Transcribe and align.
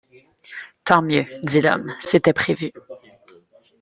Tant 0.83 1.03
mieux! 1.03 1.25
dit 1.43 1.61
l’homme, 1.61 1.93
c’était 1.99 2.33
prévu. 2.33 2.71